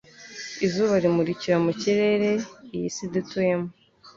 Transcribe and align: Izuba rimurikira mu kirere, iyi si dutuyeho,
Izuba 0.65 0.93
rimurikira 1.03 1.57
mu 1.65 1.71
kirere, 1.81 2.29
iyi 2.75 2.89
si 2.95 3.03
dutuyeho, 3.13 3.65